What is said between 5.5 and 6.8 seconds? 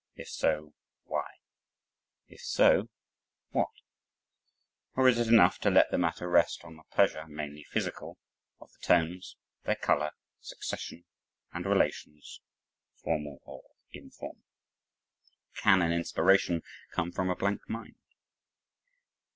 to let the matter rest on